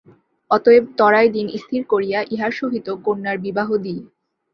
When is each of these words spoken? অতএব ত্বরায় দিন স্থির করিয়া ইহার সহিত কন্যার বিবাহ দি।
অতএব 0.51 0.83
ত্বরায় 0.97 1.29
দিন 1.29 1.47
স্থির 1.57 1.81
করিয়া 1.89 2.19
ইহার 2.31 2.53
সহিত 2.59 2.87
কন্যার 3.05 3.37
বিবাহ 3.45 3.69
দি। 3.77 3.95